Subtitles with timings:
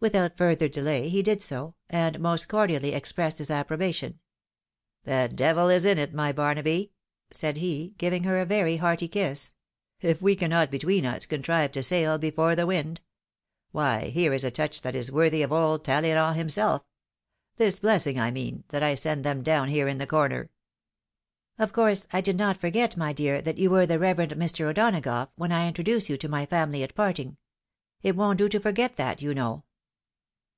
[0.00, 4.18] Without further delay he did so, and most cordially ex pressed his approbation."
[5.04, 6.92] The devil is in it, my Barnaby,"
[7.32, 9.54] said he, giving her a very hearty kiss,"
[10.02, 13.00] if we cannot between us contrive to sail before the wind.
[13.72, 16.82] Why, here is a touch that is worthy of old TaUeyraad himself;
[17.56, 20.50] this blessing, I mean, that I send them down here in the corner.""
[21.58, 24.66] Of course, I did not forget, my dear, that you were the Reverend Mr.
[24.68, 27.38] O'Donagough, when I introduced you to my family at parting.
[28.02, 29.64] It won't do to forget that, you know."